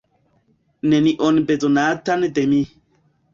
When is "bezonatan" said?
1.51-2.27